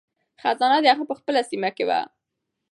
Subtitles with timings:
[0.41, 1.99] خزانه د هغه په خپله سیمه کې وه.